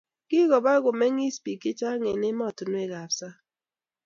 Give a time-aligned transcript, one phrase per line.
[0.29, 3.39] Kokoba komeng'is bik chechang' eng' emotunwek ap sang'